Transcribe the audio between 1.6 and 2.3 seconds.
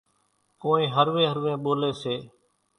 ٻوليَ سي۔